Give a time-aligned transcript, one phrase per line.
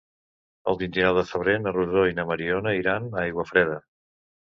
[0.71, 3.77] El vint-i-nou de febrer na Rosó i na Mariona iran a Aiguafreda.